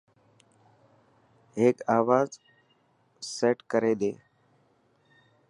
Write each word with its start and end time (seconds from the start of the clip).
هڪ 1.59 1.77
آواز 1.97 2.29
سيٽ 3.35 3.57
ڪري 3.71 3.93
ڏي. 4.01 4.11